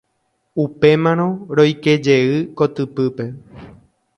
Upémarõ 0.63 1.27
roikejey 1.59 2.25
kotypýpe. 2.63 3.29